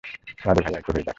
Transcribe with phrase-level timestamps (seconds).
[0.45, 1.09] রাধে ভাইয়া একটু হয়ে যাক!